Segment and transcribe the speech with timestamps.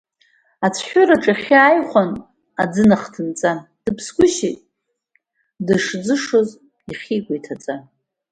[0.65, 2.11] Ацәҳәыраҿ ахьы ааихәан
[2.61, 3.51] аӡы нахҭынҵа,
[3.83, 4.59] дыԥсгәышьеит
[5.65, 6.49] дышӡышоз
[6.91, 7.75] ихьы икәа иҭаҵа.